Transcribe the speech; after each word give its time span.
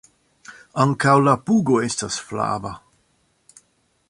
Ankaŭ 0.83 1.13
la 1.27 1.35
pugo 1.49 1.77
estas 1.91 2.19
flava. 2.31 2.73